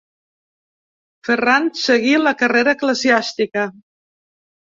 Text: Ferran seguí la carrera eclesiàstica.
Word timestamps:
Ferran 1.27 1.67
seguí 1.81 2.15
la 2.23 2.33
carrera 2.41 2.75
eclesiàstica. 2.79 3.67